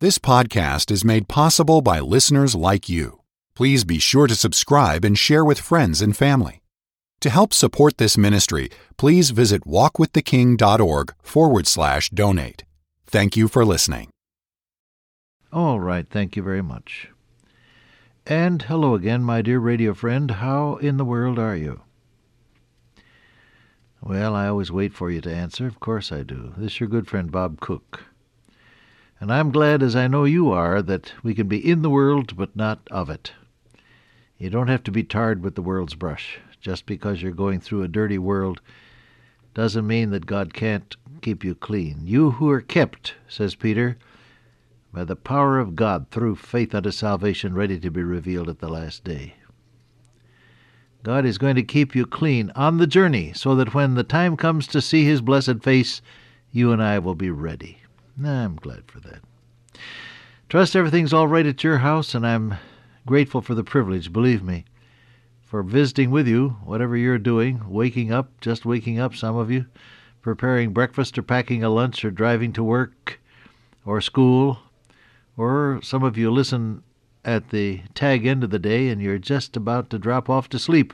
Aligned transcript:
This 0.00 0.16
podcast 0.16 0.92
is 0.92 1.04
made 1.04 1.26
possible 1.26 1.80
by 1.80 1.98
listeners 1.98 2.54
like 2.54 2.88
you. 2.88 3.18
Please 3.56 3.82
be 3.82 3.98
sure 3.98 4.28
to 4.28 4.36
subscribe 4.36 5.04
and 5.04 5.18
share 5.18 5.44
with 5.44 5.58
friends 5.58 6.00
and 6.00 6.16
family. 6.16 6.62
To 7.18 7.28
help 7.28 7.52
support 7.52 7.96
this 7.98 8.16
ministry, 8.16 8.70
please 8.96 9.30
visit 9.30 9.64
walkwiththeking.org 9.64 11.14
forward 11.20 11.66
slash 11.66 12.10
donate. 12.10 12.62
Thank 13.06 13.36
you 13.36 13.48
for 13.48 13.64
listening. 13.64 14.10
All 15.52 15.80
right, 15.80 16.08
thank 16.08 16.36
you 16.36 16.44
very 16.44 16.62
much. 16.62 17.08
And 18.24 18.62
hello 18.62 18.94
again, 18.94 19.24
my 19.24 19.42
dear 19.42 19.58
radio 19.58 19.94
friend. 19.94 20.30
How 20.30 20.76
in 20.76 20.96
the 20.96 21.04
world 21.04 21.40
are 21.40 21.56
you? 21.56 21.80
Well, 24.00 24.36
I 24.36 24.46
always 24.46 24.70
wait 24.70 24.92
for 24.92 25.10
you 25.10 25.20
to 25.22 25.34
answer. 25.34 25.66
Of 25.66 25.80
course 25.80 26.12
I 26.12 26.22
do. 26.22 26.54
This 26.56 26.74
is 26.74 26.80
your 26.80 26.88
good 26.88 27.08
friend 27.08 27.32
Bob 27.32 27.58
Cook. 27.58 28.07
And 29.20 29.32
I'm 29.32 29.50
glad, 29.50 29.82
as 29.82 29.96
I 29.96 30.06
know 30.06 30.24
you 30.24 30.50
are, 30.50 30.80
that 30.82 31.12
we 31.22 31.34
can 31.34 31.48
be 31.48 31.58
in 31.58 31.82
the 31.82 31.90
world 31.90 32.36
but 32.36 32.54
not 32.54 32.86
of 32.90 33.10
it. 33.10 33.32
You 34.38 34.48
don't 34.50 34.68
have 34.68 34.84
to 34.84 34.92
be 34.92 35.02
tarred 35.02 35.42
with 35.42 35.56
the 35.56 35.62
world's 35.62 35.94
brush. 35.94 36.38
Just 36.60 36.86
because 36.86 37.20
you're 37.20 37.32
going 37.32 37.60
through 37.60 37.82
a 37.82 37.88
dirty 37.88 38.18
world 38.18 38.60
doesn't 39.54 39.86
mean 39.86 40.10
that 40.10 40.26
God 40.26 40.54
can't 40.54 40.96
keep 41.20 41.42
you 41.42 41.56
clean. 41.56 42.02
You 42.04 42.32
who 42.32 42.48
are 42.50 42.60
kept, 42.60 43.14
says 43.26 43.56
Peter, 43.56 43.98
by 44.92 45.02
the 45.04 45.16
power 45.16 45.58
of 45.58 45.74
God 45.74 46.06
through 46.10 46.36
faith 46.36 46.74
unto 46.74 46.92
salvation 46.92 47.54
ready 47.54 47.78
to 47.80 47.90
be 47.90 48.02
revealed 48.02 48.48
at 48.48 48.60
the 48.60 48.68
last 48.68 49.02
day. 49.02 49.34
God 51.02 51.24
is 51.24 51.38
going 51.38 51.56
to 51.56 51.62
keep 51.62 51.94
you 51.94 52.06
clean 52.06 52.52
on 52.54 52.78
the 52.78 52.86
journey 52.86 53.32
so 53.32 53.54
that 53.56 53.74
when 53.74 53.94
the 53.94 54.04
time 54.04 54.36
comes 54.36 54.66
to 54.68 54.80
see 54.80 55.04
His 55.04 55.20
blessed 55.20 55.62
face, 55.62 56.02
you 56.52 56.72
and 56.72 56.82
I 56.82 56.98
will 56.98 57.14
be 57.14 57.30
ready. 57.30 57.78
I'm 58.24 58.56
glad 58.56 58.90
for 58.90 59.00
that. 59.00 59.20
Trust 60.48 60.74
everything's 60.74 61.12
all 61.12 61.28
right 61.28 61.46
at 61.46 61.62
your 61.62 61.78
house, 61.78 62.14
and 62.14 62.26
I'm 62.26 62.54
grateful 63.06 63.40
for 63.40 63.54
the 63.54 63.64
privilege, 63.64 64.12
believe 64.12 64.42
me, 64.42 64.64
for 65.42 65.62
visiting 65.62 66.10
with 66.10 66.26
you, 66.26 66.56
whatever 66.64 66.96
you're 66.96 67.18
doing, 67.18 67.62
waking 67.68 68.12
up, 68.12 68.40
just 68.40 68.64
waking 68.64 68.98
up, 68.98 69.14
some 69.14 69.36
of 69.36 69.50
you, 69.50 69.66
preparing 70.22 70.72
breakfast 70.72 71.16
or 71.18 71.22
packing 71.22 71.62
a 71.62 71.70
lunch 71.70 72.04
or 72.04 72.10
driving 72.10 72.52
to 72.54 72.62
work 72.62 73.20
or 73.84 74.00
school, 74.00 74.58
or 75.36 75.80
some 75.82 76.02
of 76.02 76.18
you 76.18 76.30
listen 76.30 76.82
at 77.24 77.50
the 77.50 77.82
tag 77.94 78.26
end 78.26 78.42
of 78.42 78.50
the 78.50 78.58
day 78.58 78.88
and 78.88 79.00
you're 79.00 79.18
just 79.18 79.56
about 79.56 79.90
to 79.90 79.98
drop 79.98 80.28
off 80.28 80.48
to 80.48 80.58
sleep. 80.58 80.92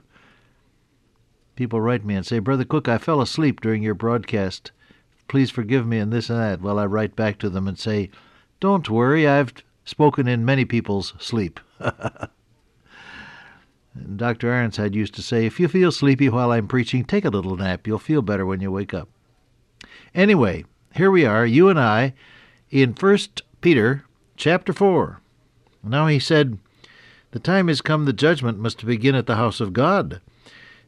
People 1.57 1.81
write 1.81 2.05
me 2.05 2.15
and 2.15 2.27
say, 2.27 2.39
Brother 2.39 2.65
Cook, 2.65 2.89
I 2.89 2.99
fell 2.99 3.21
asleep 3.21 3.61
during 3.61 3.83
your 3.83 3.95
broadcast. 3.95 4.73
Please 5.29 5.51
forgive 5.51 5.87
me 5.87 5.99
and 5.99 6.13
this 6.13 6.31
and 6.31 6.39
that. 6.39 6.61
Well, 6.61 6.79
I 6.79 6.87
write 6.87 7.17
back 7.17 7.39
to 7.39 7.51
them 7.51 7.67
and 7.67 7.79
say, 7.79 8.11
Don't 8.61 8.89
worry, 8.91 9.27
I've 9.27 9.53
spoken 9.85 10.29
in 10.29 10.45
many 10.45 10.65
people's 10.65 11.15
sleep. 11.19 11.61
Dr. 14.17 14.53
Ironside 14.53 14.95
used 14.95 15.15
to 15.15 15.23
say, 15.23 15.47
If 15.47 15.61
you 15.61 15.69
feel 15.69 15.93
sleepy 15.93 16.29
while 16.29 16.51
I'm 16.51 16.69
preaching, 16.69 17.05
take 17.05 17.25
a 17.25 17.31
little 17.31 17.57
nap. 17.57 17.87
You'll 17.87 17.99
feel 17.99 18.23
better 18.23 18.45
when 18.45 18.61
you 18.61 18.71
wake 18.71 18.93
up. 18.93 19.09
Anyway, 20.15 20.65
here 20.95 21.11
we 21.11 21.25
are, 21.25 21.47
you 21.47 21.69
and 21.69 21.79
I, 21.79 22.15
in 22.71 22.95
First 22.95 23.43
Peter 23.61 24.05
chapter 24.37 24.73
4. 24.73 25.21
Now 25.83 26.07
he 26.07 26.19
said, 26.19 26.59
The 27.31 27.39
time 27.39 27.69
is 27.69 27.81
come 27.81 28.05
the 28.05 28.13
judgment 28.13 28.59
must 28.59 28.85
begin 28.85 29.15
at 29.15 29.27
the 29.27 29.37
house 29.37 29.61
of 29.61 29.73
God. 29.73 30.21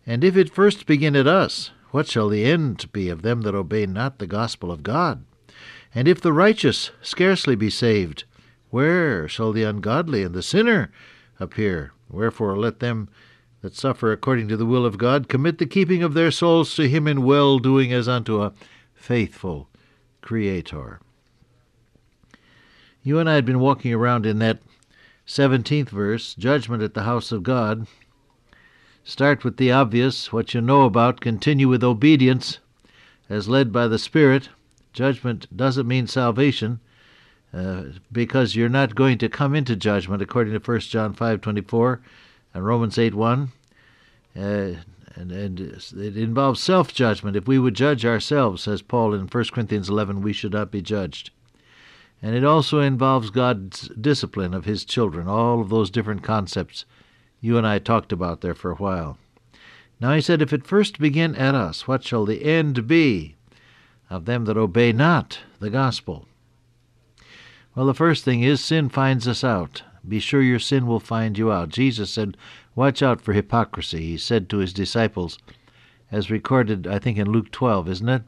And 0.07 0.23
if 0.23 0.37
it 0.37 0.55
first 0.55 0.87
begin 0.87 1.17
at 1.17 1.27
us, 1.27 1.71
what 1.91 2.09
shall 2.09 2.29
the 2.29 2.45
end 2.45 2.91
be 2.93 3.09
of 3.09 3.23
them 3.23 3.43
that 3.43 3.55
obey 3.55 3.87
not 3.87 4.19
the 4.19 4.27
gospel 4.27 4.71
of 4.71 4.83
God? 4.83 5.25
And 5.95 6.07
if 6.07 6.21
the 6.21 6.33
righteous 6.33 6.91
scarcely 7.01 7.57
be 7.57 7.71
saved, 7.71 8.25
where 8.71 9.29
shall 9.29 9.53
the 9.53 9.63
ungodly 9.63 10.23
and 10.23 10.35
the 10.35 10.43
sinner 10.43 10.91
appear? 11.41 11.93
Wherefore 12.11 12.57
let 12.57 12.81
them 12.81 13.09
that 13.63 13.75
suffer 13.75 14.13
according 14.13 14.49
to 14.49 14.57
the 14.57 14.67
will 14.67 14.85
of 14.85 14.99
God 14.99 15.29
commit 15.29 15.59
the 15.59 15.67
keeping 15.67 16.03
of 16.03 16.15
their 16.15 16.31
souls 16.31 16.75
to 16.75 16.89
him 16.89 17.07
in 17.07 17.23
well 17.23 17.59
doing 17.59 17.93
as 17.93 18.09
unto 18.09 18.43
a 18.43 18.53
faithful 18.95 19.69
Creator. 20.21 21.01
You 23.03 23.19
and 23.19 23.31
I 23.31 23.35
had 23.35 23.45
been 23.45 23.61
walking 23.61 23.95
around 23.95 24.27
in 24.27 24.41
that 24.41 24.59
17th 25.27 25.91
verse, 25.91 26.35
judgment 26.35 26.83
at 26.83 26.95
the 26.95 27.05
house 27.05 27.33
of 27.33 27.43
God. 27.43 27.87
Start 29.09 29.45
with 29.45 29.57
the 29.57 29.71
obvious, 29.71 30.33
what 30.33 30.53
you 30.53 30.61
know 30.61 30.83
about, 30.83 31.21
continue 31.21 31.69
with 31.69 31.85
obedience 31.85 32.59
as 33.31 33.49
led 33.49 33.71
by 33.71 33.87
the 33.87 34.01
Spirit. 34.01 34.49
Judgment 34.93 35.47
doesn't 35.57 35.87
mean 35.87 36.09
salvation. 36.09 36.81
Uh, 37.55 37.85
because 38.11 38.57
you're 38.57 38.69
not 38.69 38.97
going 38.97 39.17
to 39.19 39.29
come 39.29 39.55
into 39.55 39.77
judgment 39.77 40.23
according 40.23 40.53
to 40.55 40.59
1 40.59 40.81
John 40.81 41.15
5:24 41.15 42.01
and 42.53 42.67
Romans 42.67 42.97
8:1. 42.97 43.51
Uh, 44.35 44.81
and, 45.15 45.31
and 45.31 45.61
it 45.61 46.17
involves 46.17 46.61
self-judgment. 46.61 47.37
If 47.37 47.47
we 47.47 47.61
would 47.61 47.77
judge 47.77 48.05
ourselves, 48.05 48.63
says 48.63 48.83
Paul 48.83 49.15
in 49.15 49.29
1 49.29 49.45
Corinthians 49.53 49.89
11, 49.89 50.21
we 50.21 50.33
should 50.33 50.53
not 50.53 50.73
be 50.73 50.83
judged. 50.83 51.31
And 52.21 52.35
it 52.35 52.43
also 52.43 52.81
involves 52.81 53.31
God's 53.31 53.87
discipline 53.89 54.53
of 54.53 54.65
his 54.65 54.85
children, 54.85 55.29
all 55.29 55.61
of 55.61 55.69
those 55.69 55.91
different 55.91 56.25
concepts 56.25 56.85
you 57.41 57.59
and 57.59 57.67
I 57.67 57.79
talked 57.79 58.13
about 58.13 58.41
there 58.41 58.55
for 58.55 58.71
a 58.71 58.77
while. 58.77 59.19
Now 60.01 60.13
he 60.15 60.21
said, 60.21 60.43
If 60.43 60.53
it 60.53 60.67
first 60.67 60.99
begin 60.99 61.35
at 61.37 61.55
us, 61.55 61.89
what 61.89 62.05
shall 62.05 62.25
the 62.25 62.45
end 62.45 62.87
be 62.87 63.37
of 64.11 64.25
them 64.25 64.45
that 64.45 64.57
obey 64.57 64.93
not 64.93 65.41
the 65.59 65.71
gospel? 65.71 66.27
Well, 67.75 67.87
the 67.87 67.95
first 67.95 68.25
thing 68.25 68.43
is 68.43 68.65
sin 68.65 68.89
finds 68.89 69.29
us 69.29 69.45
out. 69.45 69.83
Be 70.07 70.19
sure 70.19 70.43
your 70.43 70.59
sin 70.59 70.87
will 70.87 71.01
find 71.01 71.37
you 71.37 71.51
out. 71.51 71.69
Jesus 71.69 72.11
said, 72.11 72.37
Watch 72.75 73.03
out 73.03 73.21
for 73.21 73.33
hypocrisy. 73.33 74.07
He 74.07 74.19
said 74.19 74.49
to 74.49 74.59
his 74.59 74.73
disciples, 74.73 75.39
as 76.11 76.31
recorded, 76.31 76.87
I 76.87 76.99
think, 76.99 77.19
in 77.19 77.31
Luke 77.31 77.51
12, 77.51 77.89
isn't 77.89 78.09
it? 78.09 78.23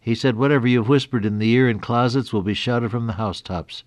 He 0.00 0.14
said, 0.14 0.36
Whatever 0.36 0.68
you've 0.68 0.88
whispered 0.88 1.26
in 1.26 1.38
the 1.38 1.50
ear 1.50 1.68
in 1.68 1.80
closets 1.80 2.32
will 2.32 2.42
be 2.42 2.54
shouted 2.54 2.90
from 2.90 3.06
the 3.06 3.14
housetops. 3.14 3.82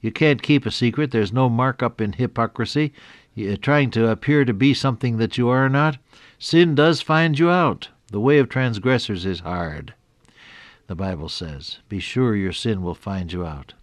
You 0.00 0.12
can't 0.12 0.42
keep 0.42 0.64
a 0.64 0.70
secret. 0.70 1.10
There's 1.10 1.32
no 1.32 1.48
markup 1.48 2.00
in 2.00 2.12
hypocrisy. 2.12 2.92
Trying 3.60 3.90
to 3.90 4.08
appear 4.08 4.44
to 4.44 4.54
be 4.54 4.72
something 4.72 5.18
that 5.18 5.36
you 5.36 5.48
are 5.48 5.68
not. 5.68 5.98
Sin 6.38 6.74
does 6.74 7.02
find 7.02 7.38
you 7.38 7.50
out. 7.50 7.88
The 8.10 8.20
way 8.20 8.38
of 8.38 8.48
transgressors 8.48 9.26
is 9.26 9.40
hard, 9.40 9.92
the 10.86 10.94
Bible 10.94 11.28
says. 11.28 11.78
Be 11.88 11.98
sure 11.98 12.36
your 12.36 12.52
sin 12.52 12.82
will 12.82 12.94
find 12.94 13.32
you 13.32 13.44
out. 13.44 13.74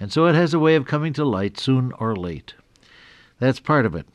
And 0.00 0.12
so 0.12 0.26
it 0.26 0.34
has 0.34 0.52
a 0.52 0.58
way 0.58 0.74
of 0.74 0.86
coming 0.86 1.12
to 1.14 1.24
light 1.24 1.58
soon 1.58 1.92
or 1.98 2.16
late. 2.16 2.54
That's 3.38 3.60
part 3.60 3.86
of 3.86 3.94
it. 3.94 4.06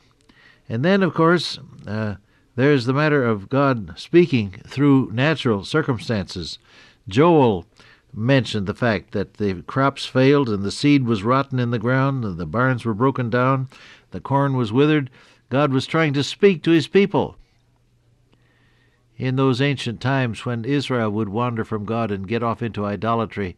And 0.68 0.84
then, 0.84 1.02
of 1.02 1.14
course, 1.14 1.58
uh, 1.86 2.16
there's 2.54 2.86
the 2.86 2.92
matter 2.92 3.24
of 3.24 3.48
God 3.48 3.98
speaking 3.98 4.62
through 4.66 5.10
natural 5.12 5.64
circumstances. 5.64 6.58
Joel 7.08 7.66
mentioned 8.16 8.66
the 8.66 8.74
fact 8.74 9.12
that 9.12 9.34
the 9.34 9.62
crops 9.62 10.06
failed 10.06 10.48
and 10.48 10.62
the 10.62 10.70
seed 10.70 11.04
was 11.04 11.22
rotten 11.22 11.58
in 11.58 11.70
the 11.70 11.78
ground, 11.78 12.24
and 12.24 12.38
the 12.38 12.46
barns 12.46 12.84
were 12.84 12.94
broken 12.94 13.30
down, 13.30 13.68
the 14.10 14.20
corn 14.20 14.56
was 14.56 14.72
withered. 14.72 15.10
God 15.50 15.72
was 15.72 15.86
trying 15.86 16.12
to 16.14 16.22
speak 16.22 16.62
to 16.62 16.70
his 16.70 16.86
people. 16.86 17.36
In 19.16 19.36
those 19.36 19.60
ancient 19.60 20.00
times 20.00 20.44
when 20.44 20.64
Israel 20.64 21.10
would 21.10 21.28
wander 21.28 21.64
from 21.64 21.84
God 21.84 22.10
and 22.10 22.26
get 22.26 22.42
off 22.42 22.62
into 22.62 22.84
idolatry, 22.84 23.56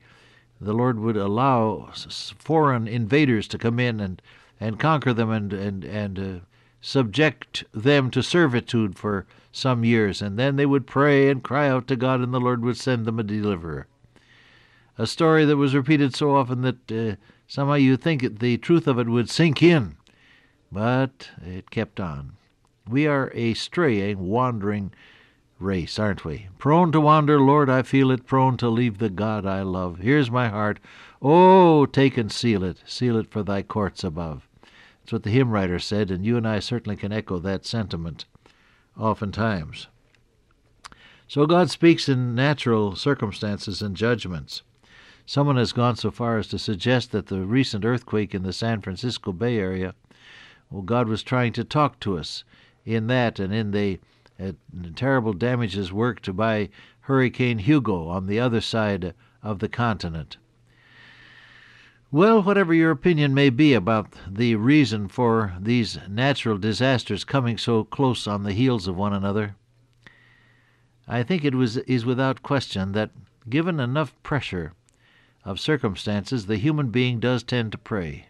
the 0.60 0.72
Lord 0.72 0.98
would 0.98 1.16
allow 1.16 1.90
foreign 2.38 2.88
invaders 2.88 3.48
to 3.48 3.58
come 3.58 3.78
in 3.78 4.00
and, 4.00 4.20
and 4.60 4.78
conquer 4.78 5.12
them 5.12 5.30
and, 5.30 5.52
and, 5.52 5.84
and 5.84 6.18
uh, 6.18 6.44
subject 6.80 7.64
them 7.72 8.10
to 8.10 8.22
servitude 8.22 8.98
for 8.98 9.26
some 9.52 9.84
years, 9.84 10.20
and 10.20 10.38
then 10.38 10.56
they 10.56 10.66
would 10.66 10.86
pray 10.86 11.30
and 11.30 11.42
cry 11.42 11.68
out 11.68 11.88
to 11.88 11.96
God, 11.96 12.20
and 12.20 12.32
the 12.32 12.40
Lord 12.40 12.62
would 12.62 12.76
send 12.76 13.06
them 13.06 13.18
a 13.18 13.22
deliverer. 13.22 13.86
A 14.98 15.06
story 15.06 15.44
that 15.44 15.56
was 15.56 15.74
repeated 15.74 16.14
so 16.14 16.34
often 16.34 16.62
that 16.62 16.92
uh, 16.92 17.16
somehow 17.46 17.74
you 17.74 17.96
think 17.96 18.38
the 18.38 18.56
truth 18.56 18.86
of 18.86 18.98
it 18.98 19.08
would 19.08 19.28
sink 19.28 19.62
in, 19.62 19.96
but 20.72 21.30
it 21.44 21.70
kept 21.70 22.00
on. 22.00 22.32
We 22.88 23.06
are 23.06 23.30
a 23.34 23.54
straying, 23.54 24.26
wandering 24.26 24.92
race, 25.58 25.98
aren't 25.98 26.24
we? 26.24 26.48
Prone 26.58 26.92
to 26.92 27.00
wander, 27.00 27.40
Lord, 27.40 27.68
I 27.68 27.82
feel 27.82 28.10
it, 28.10 28.26
prone 28.26 28.56
to 28.58 28.68
leave 28.68 28.98
the 28.98 29.10
God 29.10 29.44
I 29.44 29.62
love. 29.62 29.98
Here's 29.98 30.30
my 30.30 30.48
heart. 30.48 30.78
Oh, 31.20 31.86
take 31.86 32.16
and 32.16 32.30
seal 32.30 32.62
it, 32.64 32.82
seal 32.86 33.16
it 33.16 33.30
for 33.30 33.42
thy 33.42 33.62
courts 33.62 34.04
above. 34.04 34.48
That's 35.00 35.12
what 35.12 35.22
the 35.22 35.30
hymn 35.30 35.50
writer 35.50 35.78
said, 35.78 36.10
and 36.10 36.24
you 36.24 36.36
and 36.36 36.48
I 36.48 36.58
certainly 36.58 36.96
can 36.96 37.12
echo 37.12 37.38
that 37.38 37.66
sentiment 37.66 38.24
oftentimes. 38.98 39.88
So 41.28 41.46
God 41.46 41.70
speaks 41.70 42.08
in 42.08 42.34
natural 42.34 42.96
circumstances 42.96 43.82
and 43.82 43.96
judgments. 43.96 44.62
Someone 45.28 45.56
has 45.56 45.72
gone 45.72 45.96
so 45.96 46.12
far 46.12 46.38
as 46.38 46.46
to 46.48 46.58
suggest 46.58 47.10
that 47.10 47.26
the 47.26 47.40
recent 47.40 47.84
earthquake 47.84 48.32
in 48.32 48.44
the 48.44 48.52
San 48.52 48.80
Francisco 48.80 49.32
Bay 49.32 49.58
Area, 49.58 49.92
well, 50.70 50.82
God 50.82 51.08
was 51.08 51.24
trying 51.24 51.52
to 51.54 51.64
talk 51.64 51.98
to 52.00 52.16
us 52.16 52.44
in 52.84 53.08
that 53.08 53.40
and 53.40 53.52
in 53.52 53.72
the 53.72 53.98
uh, 54.40 54.52
terrible 54.94 55.32
damages 55.32 55.92
worked 55.92 56.36
by 56.36 56.68
Hurricane 57.00 57.58
Hugo 57.58 58.06
on 58.06 58.26
the 58.26 58.38
other 58.38 58.60
side 58.60 59.14
of 59.42 59.58
the 59.58 59.68
continent. 59.68 60.36
Well, 62.12 62.40
whatever 62.40 62.72
your 62.72 62.92
opinion 62.92 63.34
may 63.34 63.50
be 63.50 63.74
about 63.74 64.12
the 64.28 64.54
reason 64.54 65.08
for 65.08 65.54
these 65.58 65.98
natural 66.08 66.56
disasters 66.56 67.24
coming 67.24 67.58
so 67.58 67.82
close 67.82 68.28
on 68.28 68.44
the 68.44 68.52
heels 68.52 68.86
of 68.86 68.96
one 68.96 69.12
another, 69.12 69.56
I 71.08 71.24
think 71.24 71.44
it 71.44 71.56
was, 71.56 71.78
is 71.78 72.06
without 72.06 72.44
question 72.44 72.92
that, 72.92 73.10
given 73.48 73.80
enough 73.80 74.14
pressure 74.22 74.72
of 75.46 75.60
circumstances, 75.60 76.44
the 76.46 76.56
human 76.56 76.88
being 76.90 77.20
does 77.20 77.44
tend 77.44 77.70
to 77.70 77.78
pray. 77.78 78.26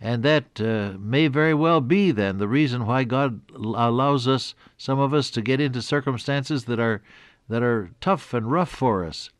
And 0.00 0.22
that 0.24 0.60
uh, 0.60 0.98
may 0.98 1.28
very 1.28 1.54
well 1.54 1.82
be, 1.82 2.10
then, 2.10 2.38
the 2.38 2.48
reason 2.48 2.86
why 2.86 3.04
God 3.04 3.42
allows 3.54 4.26
us, 4.26 4.54
some 4.78 4.98
of 4.98 5.12
us, 5.12 5.30
to 5.30 5.42
get 5.42 5.60
into 5.60 5.82
circumstances 5.82 6.64
that 6.64 6.80
are, 6.80 7.02
that 7.48 7.62
are 7.62 7.90
tough 8.00 8.32
and 8.32 8.50
rough 8.50 8.70
for 8.70 9.04
us. 9.04 9.30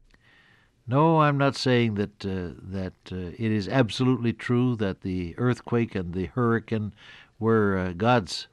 No, 0.87 1.23
I'm 1.23 1.38
not 1.38 1.56
saying 1.56 1.94
that 1.94 2.26
uh, 2.26 2.61
that 2.62 2.93
uh, 3.11 3.32
it 3.38 3.41
is 3.53 3.69
absolutely 3.69 4.32
true 4.32 4.76
that 4.76 5.03
the 5.03 5.35
earthquake 5.38 5.94
and 5.94 6.12
the 6.12 6.26
hurricane 6.26 6.93
were 7.38 7.79
uh, 7.79 7.93
God's 7.93 8.49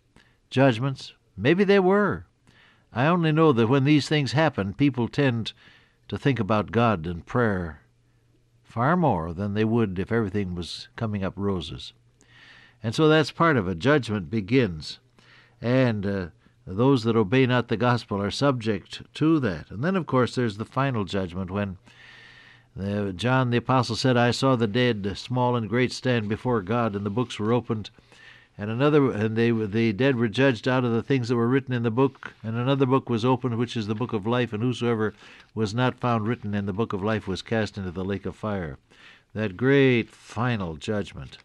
judgments. 0.50 1.13
Maybe 1.35 1.63
they 1.63 1.79
were. 1.79 2.25
I 2.94 3.07
only 3.07 3.31
know 3.31 3.51
that 3.51 3.67
when 3.67 3.83
these 3.83 4.07
things 4.07 4.31
happen, 4.31 4.73
people 4.73 5.07
tend 5.07 5.53
to 6.09 6.17
think 6.17 6.39
about 6.39 6.71
God 6.71 7.07
and 7.07 7.25
prayer 7.25 7.81
far 8.63 8.97
more 8.97 9.33
than 9.33 9.53
they 9.53 9.63
would 9.63 9.97
if 9.97 10.11
everything 10.11 10.53
was 10.53 10.89
coming 10.95 11.23
up 11.23 11.33
roses. 11.35 11.94
And 12.83 12.94
so 12.94 13.07
that's 13.07 13.31
part 13.31 13.57
of 13.57 13.67
it. 13.67 13.79
Judgment 13.79 14.29
begins. 14.29 15.00
And 15.61 16.06
uh, 16.06 16.27
those 16.65 17.03
that 17.03 17.15
obey 17.15 17.45
not 17.45 17.67
the 17.67 17.77
gospel 17.77 18.21
are 18.21 18.31
subject 18.31 19.01
to 19.15 19.39
that. 19.39 19.71
And 19.71 19.83
then, 19.83 19.95
of 19.95 20.06
course, 20.06 20.35
there's 20.35 20.57
the 20.57 20.65
final 20.65 21.03
judgment 21.03 21.51
when 21.51 21.77
the, 22.75 23.11
John 23.11 23.50
the 23.50 23.57
Apostle 23.57 23.95
said, 23.95 24.17
I 24.17 24.31
saw 24.31 24.56
the 24.56 24.67
dead, 24.67 25.11
small 25.17 25.56
and 25.56 25.67
great, 25.67 25.91
stand 25.91 26.29
before 26.29 26.61
God, 26.61 26.95
and 26.95 27.06
the 27.06 27.09
books 27.09 27.39
were 27.39 27.51
opened. 27.51 27.89
And 28.59 28.69
another, 28.69 29.09
and 29.13 29.38
they 29.38 29.51
the 29.51 29.94
dead 29.94 30.17
were 30.17 30.27
judged 30.27 30.67
out 30.67 30.83
of 30.83 30.91
the 30.91 31.01
things 31.01 31.29
that 31.29 31.38
were 31.38 31.47
written 31.47 31.73
in 31.73 31.83
the 31.83 31.89
book. 31.89 32.33
And 32.44 32.57
another 32.57 32.85
book 32.85 33.09
was 33.09 33.23
opened, 33.23 33.57
which 33.57 33.77
is 33.77 33.88
the 33.88 33.95
book 33.95 34.11
of 34.11 34.27
life. 34.27 34.51
And 34.51 34.61
whosoever 34.61 35.13
was 35.56 35.73
not 35.73 35.97
found 35.97 36.27
written 36.27 36.53
in 36.53 36.65
the 36.65 36.73
book 36.73 36.91
of 36.91 37.01
life 37.01 37.25
was 37.25 37.41
cast 37.41 37.77
into 37.77 37.91
the 37.91 38.03
lake 38.03 38.25
of 38.25 38.35
fire. 38.35 38.77
That 39.33 39.56
great 39.56 40.09
final 40.09 40.75
judgment. 40.75 41.38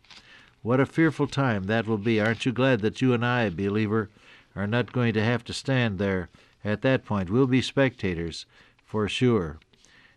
What 0.62 0.80
a 0.80 0.86
fearful 0.86 1.28
time 1.28 1.64
that 1.64 1.86
will 1.86 1.98
be. 1.98 2.18
Aren't 2.18 2.46
you 2.46 2.50
glad 2.50 2.80
that 2.80 3.00
you 3.00 3.12
and 3.12 3.24
I, 3.24 3.48
believer, 3.48 4.10
are 4.56 4.66
not 4.66 4.92
going 4.92 5.14
to 5.14 5.22
have 5.22 5.44
to 5.44 5.52
stand 5.52 6.00
there 6.00 6.30
at 6.64 6.82
that 6.82 7.04
point? 7.04 7.30
We'll 7.30 7.46
be 7.46 7.62
spectators 7.62 8.44
for 8.84 9.08
sure, 9.08 9.58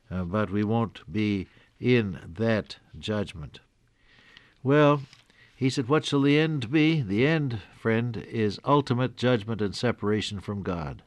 uh, 0.10 0.24
but 0.24 0.50
we 0.50 0.64
won't 0.64 1.02
be 1.12 1.46
in 1.80 2.34
that 2.40 2.78
judgment. 2.98 3.60
Well, 4.64 5.02
he 5.58 5.72
said, 5.72 5.90
What 5.90 6.06
shall 6.06 6.22
the 6.22 6.38
end 6.38 6.72
be? 6.72 7.02
The 7.02 7.26
end, 7.26 7.62
friend, 7.76 8.16
is 8.16 8.60
ultimate 8.64 9.18
judgment 9.18 9.60
and 9.60 9.76
separation 9.76 10.40
from 10.40 10.62
God. 10.62 11.02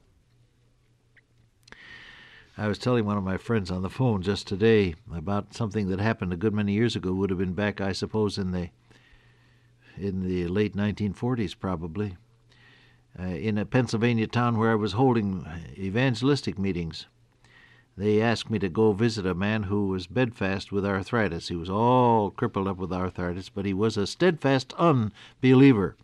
I 2.59 2.67
was 2.67 2.77
telling 2.77 3.07
one 3.07 3.17
of 3.17 3.23
my 3.23 3.37
friends 3.37 3.71
on 3.71 3.83
the 3.83 3.89
phone 3.89 4.23
just 4.23 4.49
today 4.49 4.97
about 5.15 5.55
something 5.55 5.89
that 5.89 6.01
happened 6.01 6.33
a 6.33 6.37
good 6.37 6.53
many 6.53 6.73
years 6.73 6.97
ago, 6.97 7.13
would 7.13 7.31
have 7.31 7.39
been 7.39 7.55
back, 7.55 7.81
I 7.81 7.93
suppose, 7.93 8.37
in 8.39 8.51
the 8.51 8.71
in 9.97 10.27
the 10.27 10.49
late 10.49 10.75
1940s, 10.75 11.57
probably, 11.59 12.17
uh, 13.19 13.23
in 13.23 13.57
a 13.57 13.65
Pennsylvania 13.65 14.27
town 14.27 14.59
where 14.59 14.73
I 14.73 14.77
was 14.77 14.93
holding 14.93 15.47
evangelistic 15.79 16.59
meetings. 16.59 17.07
They 18.01 18.23
asked 18.23 18.49
me 18.49 18.59
to 18.61 18.71
go 18.71 18.95
visit 18.95 19.27
a 19.27 19.35
man 19.35 19.65
who 19.65 19.89
was 19.89 20.07
bedfast 20.07 20.73
with 20.73 20.87
arthritis. 20.87 21.49
He 21.49 21.55
was 21.55 21.69
all 21.69 22.31
crippled 22.31 22.67
up 22.67 22.79
with 22.79 22.95
arthritis, 22.95 23.51
but 23.51 23.67
he 23.67 23.75
was 23.75 23.99
a 23.99 24.07
steadfast 24.07 24.73
unbeliever. 24.79 25.97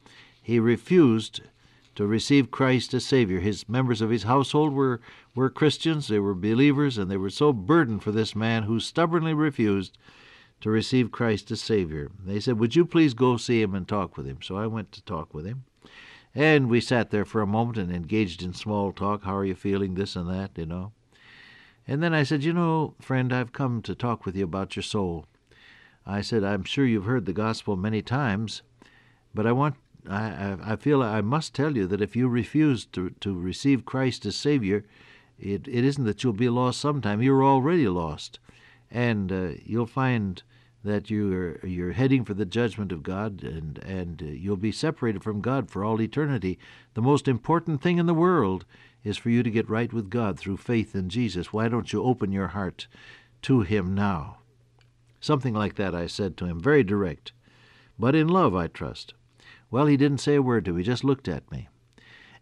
He 0.43 0.61
refused 0.61 1.41
to 1.95 2.07
receive 2.07 2.51
Christ 2.51 2.93
as 2.93 3.07
Savior. 3.07 3.41
His 3.41 3.67
members 3.67 4.03
of 4.03 4.11
his 4.11 4.25
household 4.25 4.75
were, 4.75 5.01
were 5.35 5.49
Christians, 5.49 6.09
they 6.09 6.19
were 6.19 6.35
believers, 6.35 6.99
and 6.99 7.11
they 7.11 7.17
were 7.17 7.31
so 7.31 7.55
burdened 7.55 8.03
for 8.03 8.13
this 8.13 8.37
man 8.37 8.65
who 8.65 8.79
stubbornly 8.79 9.33
refused 9.33 9.97
to 10.61 10.69
receive 10.69 11.11
Christ 11.11 11.51
as 11.51 11.63
Savior. 11.63 12.11
They 12.23 12.41
said, 12.41 12.59
Would 12.59 12.77
you 12.77 12.85
please 12.85 13.15
go 13.15 13.39
see 13.39 13.63
him 13.63 13.75
and 13.75 13.89
talk 13.89 14.19
with 14.19 14.27
him? 14.27 14.43
So 14.43 14.59
I 14.59 14.67
went 14.67 14.93
to 14.93 15.03
talk 15.05 15.33
with 15.33 15.47
him. 15.47 15.65
And 16.35 16.69
we 16.69 16.83
sat 16.83 17.11
there 17.11 17.25
for 17.25 17.41
a 17.41 17.47
moment 17.47 17.79
and 17.79 17.91
engaged 17.91 18.43
in 18.43 18.53
small 18.53 18.93
talk. 18.93 19.25
How 19.25 19.35
are 19.35 19.47
you 19.47 19.55
feeling? 19.55 19.95
This 19.95 20.15
and 20.15 20.29
that, 20.29 20.51
you 20.57 20.67
know. 20.67 20.93
And 21.87 22.03
then 22.03 22.13
I 22.13 22.23
said, 22.23 22.45
You 22.45 22.53
know, 22.53 22.95
friend, 23.01 23.33
I've 23.33 23.53
come 23.53 23.83
to 23.83 23.95
talk 23.95 24.27
with 24.27 24.37
you 24.37 24.45
about 24.45 24.77
your 24.77 24.83
soul. 24.83 25.27
I 26.07 26.21
said, 26.21 26.45
I'm 26.45 26.65
sure 26.65 26.87
you've 26.87 27.05
heard 27.05 27.27
the 27.27 27.33
gospel 27.33 27.77
many 27.77 28.03
times, 28.03 28.63
but 29.35 29.47
I 29.47 29.53
want 29.53 29.75
I, 30.09 30.57
I 30.63 30.77
feel 30.77 31.03
I 31.03 31.21
must 31.21 31.55
tell 31.55 31.77
you 31.77 31.87
that 31.89 32.01
if 32.01 32.15
you 32.15 32.29
refuse 32.29 32.85
to, 32.87 33.11
to 33.21 33.39
receive 33.39 33.85
Christ 33.85 34.25
as 34.27 34.37
Savior, 34.37 34.85
it, 35.39 35.67
it 35.67 35.85
isn't 35.85 36.05
that 36.05 36.23
you'll 36.23 36.33
be 36.33 36.49
lost 36.49 36.81
sometime. 36.81 37.23
You're 37.23 37.45
already 37.45 37.89
lost 37.89 38.39
and 38.91 39.33
uh, 39.33 39.49
you'll 39.65 39.87
find 39.87 40.43
that 40.87 41.11
you're 41.11 41.59
you're 41.67 41.93
heading 41.93 42.25
for 42.25 42.35
the 42.35 42.47
judgment 42.47 42.93
of 42.93 43.03
God, 43.03 43.43
and 43.43 43.79
and 43.79 44.23
uh, 44.23 44.27
you'll 44.27 44.57
be 44.57 44.73
separated 44.73 45.23
from 45.23 45.41
God 45.41 45.71
for 45.71 45.85
all 45.85 46.01
eternity. 46.01 46.59
The 46.95 47.03
most 47.03 47.29
important 47.29 47.83
thing 47.83 47.99
in 47.99 48.07
the 48.07 48.15
world 48.15 48.65
is 49.05 49.17
for 49.17 49.31
you 49.31 49.43
to 49.43 49.51
get 49.51 49.71
right 49.71 49.93
with 49.93 50.11
God 50.11 50.39
through 50.39 50.57
faith 50.57 50.95
in 50.95 51.09
Jesus. 51.09 51.53
Why 51.53 51.69
don't 51.69 51.93
you 51.93 52.03
open 52.03 52.33
your 52.33 52.49
heart 52.49 52.87
to 53.43 53.61
Him 53.61 53.95
now? 53.95 54.39
Something 55.21 55.55
like 55.55 55.75
that 55.75 55.95
I 55.95 56.07
said 56.07 56.37
to 56.37 56.47
him, 56.47 56.61
very 56.61 56.85
direct, 56.85 57.33
but 57.99 58.15
in 58.15 58.29
love, 58.29 58.55
I 58.55 58.69
trust. 58.69 59.15
Well, 59.73 59.87
he 59.87 59.97
didn't 59.97 60.19
say 60.19 60.37
a 60.37 60.43
word 60.43 60.65
to 60.67 60.73
me, 60.73 60.85
just 60.85 61.03
looked 61.03 61.27
at 61.27 61.51
me. 61.51 61.69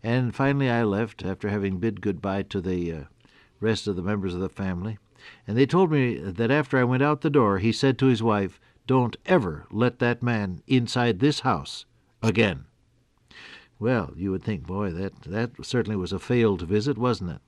And 0.02 0.34
finally 0.34 0.68
I 0.68 0.82
left 0.82 1.24
after 1.24 1.48
having 1.48 1.78
bid 1.78 2.02
goodbye 2.02 2.42
to 2.42 2.60
the 2.60 2.92
uh, 2.92 3.04
rest 3.58 3.86
of 3.86 3.96
the 3.96 4.02
members 4.02 4.34
of 4.34 4.40
the 4.40 4.50
family. 4.50 4.98
And 5.46 5.56
they 5.56 5.66
told 5.66 5.90
me 5.90 6.16
that 6.18 6.50
after 6.50 6.78
I 6.78 6.84
went 6.84 7.02
out 7.02 7.20
the 7.20 7.30
door, 7.30 7.58
he 7.58 7.72
said 7.72 7.98
to 7.98 8.06
his 8.06 8.22
wife, 8.22 8.60
Don't 8.86 9.16
ever 9.26 9.66
let 9.70 9.98
that 9.98 10.22
man 10.22 10.62
inside 10.66 11.18
this 11.18 11.40
house 11.40 11.84
again. 12.22 12.66
Well, 13.78 14.12
you 14.16 14.30
would 14.30 14.42
think, 14.42 14.66
boy, 14.66 14.90
that, 14.92 15.22
that 15.22 15.50
certainly 15.62 15.96
was 15.96 16.12
a 16.12 16.18
failed 16.18 16.62
visit, 16.62 16.96
wasn't 16.96 17.32
it? 17.32 17.40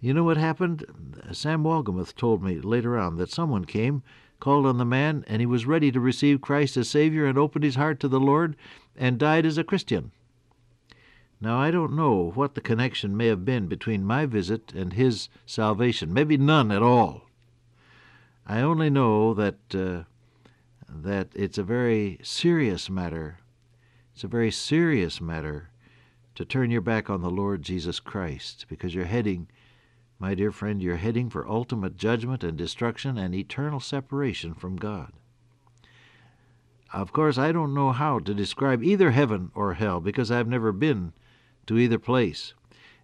You 0.00 0.14
know 0.14 0.24
what 0.24 0.36
happened? 0.36 0.84
Sam 1.32 1.64
Wolgemuth 1.64 2.14
told 2.14 2.42
me 2.42 2.60
later 2.60 2.96
on 2.96 3.16
that 3.16 3.30
someone 3.30 3.64
came, 3.64 4.02
called 4.38 4.64
on 4.64 4.78
the 4.78 4.84
man, 4.84 5.24
and 5.26 5.40
he 5.40 5.46
was 5.46 5.66
ready 5.66 5.90
to 5.90 6.00
receive 6.00 6.40
Christ 6.40 6.76
as 6.76 6.88
Savior 6.88 7.26
and 7.26 7.36
opened 7.36 7.64
his 7.64 7.74
heart 7.74 7.98
to 8.00 8.08
the 8.08 8.20
Lord 8.20 8.56
and 8.96 9.18
died 9.18 9.44
as 9.44 9.58
a 9.58 9.64
Christian. 9.64 10.12
Now, 11.40 11.60
I 11.60 11.70
don't 11.70 11.94
know 11.94 12.32
what 12.34 12.54
the 12.54 12.60
connection 12.60 13.16
may 13.16 13.28
have 13.28 13.44
been 13.44 13.66
between 13.66 14.04
my 14.04 14.26
visit 14.26 14.72
and 14.74 14.92
his 14.92 15.28
salvation. 15.46 16.12
Maybe 16.12 16.36
none 16.36 16.72
at 16.72 16.82
all. 16.82 17.22
I 18.44 18.60
only 18.60 18.90
know 18.90 19.34
that 19.34 19.58
uh, 19.72 20.04
that 20.88 21.28
it's 21.34 21.58
a 21.58 21.62
very 21.62 22.18
serious 22.22 22.90
matter. 22.90 23.38
It's 24.14 24.24
a 24.24 24.28
very 24.28 24.50
serious 24.50 25.20
matter 25.20 25.70
to 26.34 26.44
turn 26.44 26.70
your 26.70 26.80
back 26.80 27.08
on 27.08 27.20
the 27.20 27.30
Lord 27.30 27.62
Jesus 27.62 28.00
Christ 28.00 28.66
because 28.68 28.94
you're 28.94 29.04
heading, 29.04 29.48
my 30.18 30.34
dear 30.34 30.50
friend, 30.50 30.82
you're 30.82 30.96
heading 30.96 31.30
for 31.30 31.48
ultimate 31.48 31.96
judgment 31.96 32.42
and 32.42 32.56
destruction 32.56 33.16
and 33.16 33.34
eternal 33.34 33.80
separation 33.80 34.54
from 34.54 34.76
God. 34.76 35.12
Of 36.92 37.12
course, 37.12 37.38
I 37.38 37.52
don't 37.52 37.74
know 37.74 37.92
how 37.92 38.18
to 38.20 38.34
describe 38.34 38.82
either 38.82 39.10
heaven 39.10 39.50
or 39.54 39.74
hell 39.74 40.00
because 40.00 40.30
I've 40.30 40.48
never 40.48 40.72
been 40.72 41.12
to 41.68 41.78
either 41.78 41.98
place. 41.98 42.54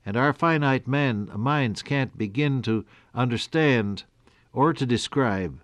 And 0.04 0.16
our 0.16 0.32
finite 0.32 0.86
man, 0.86 1.30
minds 1.34 1.82
can't 1.82 2.18
begin 2.18 2.60
to 2.62 2.84
understand 3.14 4.04
or 4.52 4.72
to 4.72 4.84
describe 4.84 5.60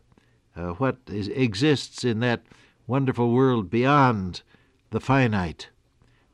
uh, 0.57 0.69
what 0.71 0.97
is, 1.07 1.28
exists 1.28 2.04
in 2.04 2.21
that 2.21 2.42
wonderful 2.87 3.33
world 3.33 3.71
beyond 3.71 4.42
the 4.90 5.00
finite, 5.00 5.69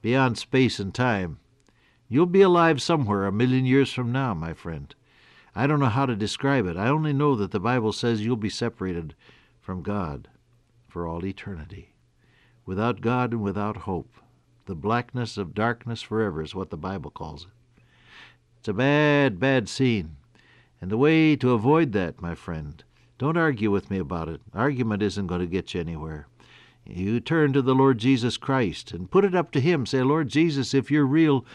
beyond 0.03 0.39
space 0.39 0.79
and 0.79 0.95
time. 0.95 1.39
You'll 2.09 2.27
be 2.27 2.43
alive 2.43 2.81
somewhere 2.81 3.27
a 3.27 3.33
million 3.33 3.67
years 3.67 3.93
from 3.93 4.13
now, 4.13 4.33
my 4.35 4.55
friend. 4.55 4.95
I 5.55 5.67
don't 5.67 5.81
know 5.81 5.87
how 5.87 6.07
to 6.07 6.15
describe 6.15 6.67
it. 6.67 6.77
I 6.77 6.89
only 6.89 7.13
know 7.13 7.35
that 7.37 7.51
the 7.51 7.61
Bible 7.61 7.93
says 7.93 8.21
you'll 8.21 8.37
be 8.37 8.51
separated 8.51 9.15
from 9.61 9.83
God 9.83 10.29
for 10.87 11.07
all 11.07 11.25
eternity, 11.25 11.95
without 12.65 13.01
God 13.01 13.33
and 13.33 13.43
without 13.43 13.79
hope. 13.79 14.15
The 14.67 14.75
blackness 14.75 15.39
of 15.39 15.55
darkness 15.55 16.03
forever 16.03 16.43
is 16.43 16.55
what 16.55 16.71
the 16.71 16.77
Bible 16.77 17.11
calls 17.11 17.45
it. 17.45 17.83
It's 18.59 18.69
a 18.69 18.73
bad, 18.73 19.39
bad 19.39 19.69
scene. 19.69 20.17
And 20.81 20.91
the 20.91 20.99
way 20.99 21.37
to 21.37 21.53
avoid 21.53 21.93
that, 21.93 22.21
my 22.21 22.35
friend, 22.35 22.83
don't 23.17 23.37
argue 23.37 23.71
with 23.71 23.91
me 23.91 23.99
about 23.99 24.29
it. 24.29 24.41
Argument 24.53 25.03
isn't 25.03 25.29
going 25.29 25.41
to 25.41 25.47
get 25.47 25.73
you 25.73 25.81
anywhere. 25.81 26.27
You 26.85 27.21
turn 27.21 27.53
to 27.53 27.63
the 27.63 27.75
Lord 27.75 27.99
Jesus 27.99 28.37
Christ 28.37 28.91
and 28.93 29.11
put 29.11 29.25
it 29.25 29.35
up 29.35 29.53
to 29.53 29.61
Him. 29.61 29.87
Say, 29.87 30.03
Lord 30.03 30.29
Jesus, 30.29 30.75
if 30.75 30.91
you're 30.91 31.07
real, 31.07 31.47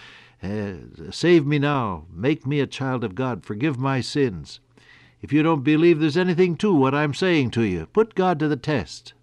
uh, 0.41 0.73
save 1.11 1.45
me 1.45 1.59
now. 1.59 2.05
Make 2.11 2.47
me 2.47 2.61
a 2.61 2.67
child 2.67 3.03
of 3.03 3.13
God. 3.13 3.45
Forgive 3.45 3.77
my 3.77 4.01
sins. 4.01 4.59
if 5.21 5.31
you 5.31 5.43
don't 5.43 5.63
believe 5.63 5.99
there's 5.99 6.17
anything 6.17 6.55
to 6.57 6.73
what 6.73 6.95
I'm 6.95 7.13
saying 7.13 7.51
to 7.51 7.61
you. 7.61 7.85
Put 7.87 8.15
God 8.15 8.39
to 8.39 8.47
the 8.47 8.55
test. 8.55 9.13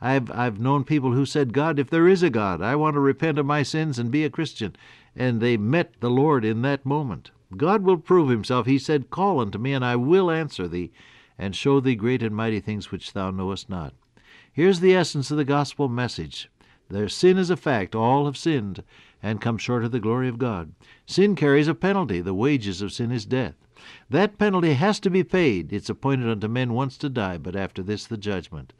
I've 0.00 0.30
I've 0.30 0.58
known 0.58 0.84
people 0.84 1.12
who 1.12 1.26
said, 1.26 1.52
God, 1.52 1.78
if 1.78 1.90
there 1.90 2.08
is 2.08 2.22
a 2.22 2.30
God, 2.30 2.62
I 2.62 2.74
want 2.76 2.94
to 2.94 3.00
repent 3.00 3.38
of 3.38 3.46
my 3.46 3.62
sins 3.62 3.98
and 3.98 4.10
be 4.10 4.24
a 4.24 4.30
Christian. 4.30 4.74
And 5.14 5.40
they 5.40 5.56
met 5.56 5.94
the 6.00 6.10
Lord 6.10 6.44
in 6.44 6.62
that 6.62 6.86
moment. 6.86 7.30
God 7.56 7.82
will 7.82 7.98
prove 7.98 8.28
himself. 8.30 8.66
He 8.66 8.78
said, 8.78 9.10
Call 9.10 9.40
unto 9.40 9.58
me, 9.58 9.72
and 9.72 9.84
I 9.84 9.96
will 9.96 10.30
answer 10.30 10.68
thee, 10.68 10.92
and 11.36 11.54
show 11.54 11.80
thee 11.80 11.96
great 11.96 12.22
and 12.22 12.34
mighty 12.34 12.60
things 12.60 12.90
which 12.90 13.12
thou 13.12 13.30
knowest 13.30 13.68
not. 13.68 13.92
Here's 14.52 14.80
the 14.80 14.94
essence 14.94 15.30
of 15.30 15.36
the 15.36 15.44
gospel 15.44 15.88
message. 15.88 16.48
Their 16.88 17.08
sin 17.08 17.38
is 17.38 17.50
a 17.50 17.56
fact. 17.56 17.94
All 17.94 18.26
have 18.26 18.36
sinned 18.36 18.82
and 19.22 19.40
come 19.40 19.58
short 19.58 19.84
of 19.84 19.92
the 19.92 20.00
glory 20.00 20.28
of 20.28 20.38
God. 20.38 20.72
Sin 21.06 21.34
carries 21.36 21.68
a 21.68 21.74
penalty. 21.74 22.20
The 22.20 22.34
wages 22.34 22.82
of 22.82 22.92
sin 22.92 23.12
is 23.12 23.26
death. 23.26 23.54
That 24.10 24.36
penalty 24.36 24.74
has 24.74 25.00
to 25.00 25.10
be 25.10 25.24
paid. 25.24 25.72
It's 25.72 25.88
appointed 25.88 26.28
unto 26.28 26.48
men 26.48 26.74
once 26.74 26.98
to 26.98 27.08
die, 27.08 27.38
but 27.38 27.56
after 27.56 27.82
this 27.82 28.06
the 28.06 28.18
judgment. 28.18 28.74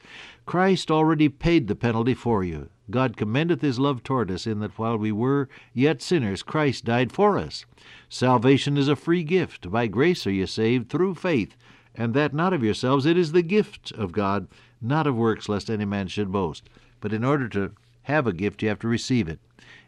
Christ 0.45 0.91
already 0.91 1.29
paid 1.29 1.69
the 1.69 1.75
penalty 1.75 2.13
for 2.13 2.45
you. 2.45 2.69
God 2.91 3.17
commendeth 3.17 3.63
his 3.63 3.79
love 3.79 4.03
toward 4.03 4.31
us 4.31 4.47
in 4.47 4.59
that 4.61 4.79
while 4.79 4.99
we 4.99 5.11
were 5.11 5.49
yet 5.73 6.03
sinners, 6.03 6.43
Christ 6.43 6.85
died 6.85 7.13
for 7.13 7.39
us. 7.39 7.65
Salvation 8.09 8.77
is 8.77 8.89
a 8.89 8.97
free 8.97 9.23
gift. 9.23 9.71
By 9.71 9.87
grace 9.87 10.27
are 10.27 10.33
ye 10.33 10.45
saved 10.45 10.91
through 10.91 11.15
faith, 11.15 11.57
and 11.95 12.13
that 12.13 12.35
not 12.35 12.53
of 12.53 12.63
yourselves. 12.63 13.07
It 13.07 13.17
is 13.17 13.33
the 13.33 13.43
gift 13.43 13.93
of 13.93 14.13
God, 14.13 14.49
not 14.83 15.07
of 15.07 15.17
works, 15.17 15.49
lest 15.49 15.71
any 15.71 15.87
man 15.87 16.09
should 16.09 16.31
boast. 16.31 16.69
But 17.01 17.13
in 17.13 17.25
order 17.25 17.49
to 17.51 17.73
have 18.03 18.27
a 18.27 18.33
gift, 18.33 18.63
you 18.63 18.69
have 18.69 18.81
to 18.81 18.89
receive 18.89 19.29
it. 19.29 19.39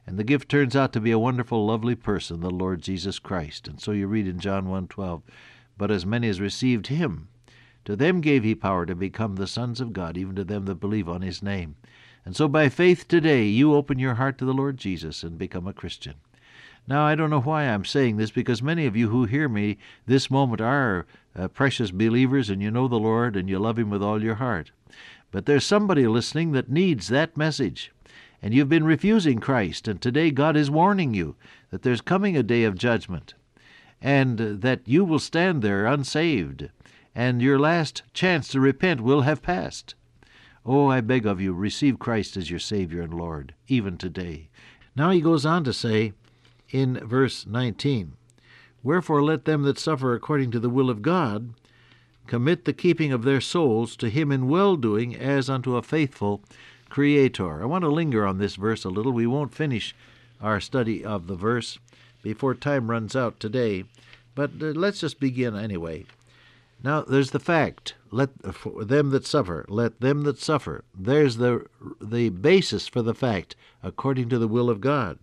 And 0.07 0.19
the 0.19 0.25
gift 0.25 0.49
turns 0.49 0.75
out 0.75 0.93
to 0.93 1.01
be 1.01 1.13
a 1.13 1.19
wonderful, 1.19 1.65
lovely 1.65 1.95
person, 1.95 2.41
the 2.41 2.51
Lord 2.51 2.83
Jesus 2.83 3.19
Christ. 3.19 3.69
And 3.69 3.81
so 3.81 3.93
you 3.93 4.07
read 4.07 4.27
in 4.27 4.41
John 4.41 4.69
1:12, 4.69 5.23
"But 5.79 5.91
as 5.91 6.05
many 6.05 6.29
as 6.29 6.41
received 6.41 6.89
him, 6.89 7.29
to 7.85 7.95
them 7.95 8.21
gave 8.21 8.43
he 8.45 8.55
power 8.55 8.85
to 8.87 8.95
become 8.95 9.37
the 9.37 9.47
sons 9.47 9.81
of 9.81 9.93
God, 9.93 10.17
even 10.17 10.35
to 10.37 10.45
them 10.45 10.65
that 10.67 10.81
believe 10.81 11.09
on 11.09 11.23
his 11.23 11.43
name." 11.43 11.77
And 12.25 12.37
so 12.37 12.49
by 12.49 12.69
faith 12.69 13.07
today, 13.09 13.47
you 13.47 13.75
open 13.75 13.99
your 13.99 14.15
heart 14.15 14.39
to 14.39 14.45
the 14.45 14.55
Lord 14.55 14.77
Jesus 14.77 15.23
and 15.23 15.39
become 15.39 15.67
a 15.67 15.73
Christian. 15.73 16.15
Now, 16.89 17.05
I 17.05 17.15
don't 17.15 17.31
know 17.31 17.41
why 17.41 17.65
I'm 17.65 17.85
saying 17.85 18.17
this, 18.17 18.33
because 18.33 18.61
many 18.61 18.87
of 18.87 18.97
you 18.97 19.09
who 19.09 19.25
hear 19.25 19.49
me 19.49 19.79
this 20.07 20.31
moment 20.31 20.61
are 20.61 21.07
uh, 21.37 21.47
precious 21.49 21.93
believers 21.93 22.51
and 22.51 22.61
you 22.61 22.73
know 22.73 22.89
the 22.89 22.99
Lord 22.99 23.37
and 23.37 23.49
you 23.49 23.59
love 23.59 23.79
Him 23.79 23.91
with 23.91 24.03
all 24.03 24.23
your 24.23 24.35
heart. 24.37 24.73
But 25.31 25.47
there's 25.47 25.65
somebody 25.65 26.07
listening 26.07 26.53
that 26.53 26.71
needs 26.71 27.09
that 27.09 27.37
message 27.37 27.93
and 28.43 28.53
you've 28.53 28.69
been 28.69 28.85
refusing 28.85 29.39
Christ, 29.39 29.87
and 29.87 30.01
today 30.01 30.33
God 30.33 30.57
is 30.57 30.71
warning 30.71 31.15
you 31.15 31.37
that 31.71 31.83
there's 31.83 32.01
coming 32.01 32.37
a 32.37 32.43
day 32.43 32.65
of 32.65 32.77
judgment, 32.77 33.35
and 34.01 34.39
that 34.39 34.81
you 34.85 35.05
will 35.05 35.21
stand 35.21 35.63
there 35.63 35.87
unsaved, 35.87 36.69
and 37.15 37.41
your 37.41 37.59
last 37.59 38.03
chance 38.13 38.49
to 38.49 38.61
repent 38.61 39.01
will 39.01 39.21
have 39.21 39.43
passed. 39.43 39.95
Oh, 40.67 40.89
I 40.89 41.01
beg 41.01 41.25
of 41.25 41.41
you, 41.41 41.53
receive 41.53 42.01
Christ 42.01 42.37
as 42.37 42.51
your 42.51 42.59
Savior 42.59 43.01
and 43.01 43.15
Lord, 43.15 43.55
even 43.69 43.97
today. 43.97 44.49
Now 44.97 45.11
he 45.11 45.21
goes 45.21 45.47
on 45.47 45.63
to 45.65 45.73
say 45.73 46.13
in 46.71 46.95
verse 47.07 47.47
19, 47.47 48.15
Wherefore 48.83 49.23
let 49.23 49.45
them 49.45 49.63
that 49.63 49.79
suffer 49.79 50.15
according 50.15 50.51
to 50.51 50.59
the 50.59 50.71
will 50.71 50.91
of 50.91 51.03
God 51.03 51.55
commit 52.27 52.65
the 52.65 52.73
keeping 52.73 53.13
of 53.13 53.23
their 53.23 53.41
souls 53.41 53.97
to 53.97 54.09
him 54.09 54.33
in 54.33 54.49
well 54.49 54.77
doing 54.77 55.15
as 55.15 55.51
unto 55.51 55.77
a 55.77 55.83
faithful 55.83 56.43
Creator. 56.93 57.63
I 57.63 57.65
want 57.65 57.85
to 57.85 57.89
linger 57.89 58.27
on 58.27 58.37
this 58.37 58.57
verse 58.57 58.85
a 58.85 58.91
little. 58.91 59.13
We 59.13 59.27
won't 59.27 59.55
finish 59.55 59.95
our 60.43 60.61
study 60.61 61.03
of 61.03 61.27
the 61.27 61.35
verse 61.35 61.79
before 62.23 62.55
time 62.55 62.91
runs 62.91 63.17
out 63.17 63.41
today, 63.41 63.85
but 64.35 64.51
uh, 64.61 64.67
let's 64.67 65.01
just 65.01 65.19
begin 65.19 65.57
anyway. 65.57 66.05
Now, 66.85 67.01
there's 67.01 67.31
the 67.31 67.41
fact. 67.41 67.95
Let 68.11 68.29
them 68.43 69.09
that 69.09 69.25
suffer, 69.25 69.65
let 69.71 70.03
them 70.03 70.25
that 70.25 70.39
suffer. 70.39 70.85
There's 70.95 71.39
the 71.39 71.65
the 71.99 72.29
basis 72.29 72.87
for 72.89 73.01
the 73.01 73.15
fact, 73.15 73.57
according 73.83 74.29
to 74.29 74.39
the 74.39 74.47
will 74.47 74.69
of 74.69 74.83
God. 74.83 75.19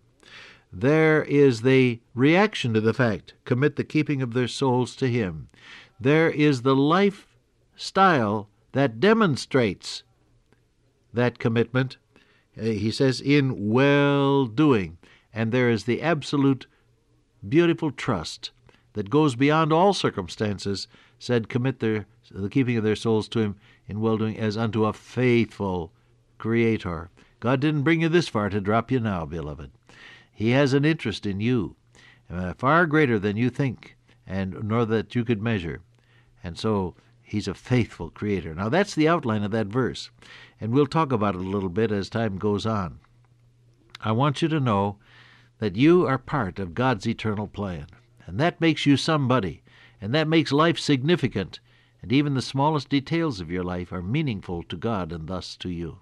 There 0.73 1.23
is 1.23 1.61
the 1.61 1.99
reaction 2.15 2.73
to 2.73 2.81
the 2.81 2.95
fact. 2.95 3.35
Commit 3.45 3.75
the 3.75 3.83
keeping 3.83 4.23
of 4.23 4.33
their 4.33 4.47
souls 4.47 4.95
to 4.95 5.07
Him. 5.07 5.49
There 5.99 6.31
is 6.31 6.63
the 6.63 6.75
lifestyle 6.75 8.49
that 8.71 8.99
demonstrates 8.99 10.01
that 11.13 11.39
commitment. 11.39 11.97
Uh, 12.57 12.63
he 12.63 12.91
says, 12.91 13.21
in 13.21 13.69
well 13.69 14.45
doing. 14.45 14.97
And 15.33 15.51
there 15.51 15.69
is 15.69 15.83
the 15.83 16.01
absolute 16.01 16.65
beautiful 17.47 17.91
trust 17.91 18.51
that 18.93 19.09
goes 19.09 19.35
beyond 19.35 19.71
all 19.71 19.93
circumstances, 19.93 20.87
said, 21.19 21.49
commit 21.49 21.79
their, 21.79 22.05
the 22.31 22.49
keeping 22.49 22.77
of 22.77 22.83
their 22.83 22.95
souls 22.95 23.27
to 23.29 23.39
Him 23.39 23.55
in 23.87 24.01
well 24.01 24.17
doing 24.17 24.37
as 24.37 24.57
unto 24.57 24.85
a 24.85 24.93
faithful 24.93 25.91
Creator. 26.37 27.09
God 27.39 27.59
didn't 27.59 27.83
bring 27.83 28.01
you 28.01 28.09
this 28.09 28.27
far 28.27 28.49
to 28.49 28.59
drop 28.59 28.91
you 28.91 28.99
now, 28.99 29.25
beloved. 29.25 29.71
He 30.31 30.51
has 30.51 30.73
an 30.73 30.85
interest 30.85 31.25
in 31.25 31.39
you, 31.39 31.75
uh, 32.29 32.53
far 32.53 32.85
greater 32.85 33.19
than 33.19 33.37
you 33.37 33.49
think, 33.49 33.95
and 34.25 34.63
nor 34.63 34.85
that 34.85 35.15
you 35.15 35.23
could 35.23 35.41
measure. 35.41 35.81
And 36.43 36.57
so 36.57 36.95
He's 37.21 37.47
a 37.47 37.53
faithful 37.53 38.09
Creator. 38.09 38.55
Now, 38.55 38.69
that's 38.69 38.95
the 38.95 39.07
outline 39.07 39.43
of 39.43 39.51
that 39.51 39.67
verse, 39.67 40.09
and 40.59 40.71
we'll 40.71 40.87
talk 40.87 41.11
about 41.11 41.35
it 41.35 41.41
a 41.41 41.43
little 41.43 41.69
bit 41.69 41.91
as 41.91 42.09
time 42.09 42.37
goes 42.37 42.65
on. 42.65 42.99
I 44.01 44.11
want 44.11 44.41
you 44.41 44.47
to 44.49 44.59
know 44.59 44.97
that 45.59 45.75
you 45.75 46.07
are 46.07 46.17
part 46.17 46.59
of 46.59 46.73
God's 46.73 47.07
eternal 47.07 47.47
plan, 47.47 47.87
and 48.25 48.39
that 48.39 48.61
makes 48.61 48.85
you 48.85 48.97
somebody, 48.97 49.61
and 50.01 50.13
that 50.13 50.27
makes 50.27 50.51
life 50.51 50.79
significant, 50.79 51.59
and 52.01 52.11
even 52.11 52.33
the 52.33 52.41
smallest 52.41 52.89
details 52.89 53.41
of 53.41 53.51
your 53.51 53.63
life 53.63 53.91
are 53.91 54.01
meaningful 54.01 54.63
to 54.63 54.77
God 54.77 55.11
and 55.11 55.27
thus 55.27 55.57
to 55.57 55.69
you. 55.69 55.99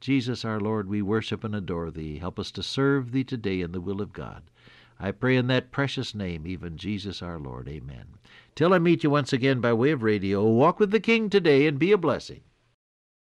Jesus 0.00 0.44
our 0.44 0.60
Lord, 0.60 0.88
we 0.88 1.02
worship 1.02 1.44
and 1.44 1.54
adore 1.54 1.90
Thee. 1.90 2.18
Help 2.18 2.38
us 2.38 2.50
to 2.52 2.62
serve 2.62 3.10
Thee 3.10 3.24
today 3.24 3.60
in 3.60 3.72
the 3.72 3.80
will 3.80 4.00
of 4.00 4.12
God. 4.12 4.44
I 5.00 5.10
pray 5.10 5.36
in 5.36 5.48
that 5.48 5.70
precious 5.70 6.14
name, 6.14 6.46
even 6.46 6.76
Jesus 6.76 7.20
our 7.20 7.38
Lord. 7.38 7.68
Amen. 7.68 8.06
Till 8.54 8.72
I 8.72 8.78
meet 8.78 9.04
you 9.04 9.10
once 9.10 9.32
again 9.32 9.60
by 9.60 9.72
way 9.72 9.90
of 9.90 10.02
radio, 10.02 10.44
walk 10.44 10.80
with 10.80 10.92
the 10.92 11.00
King 11.00 11.28
today 11.28 11.66
and 11.66 11.78
be 11.78 11.92
a 11.92 11.98
blessing. 11.98 12.40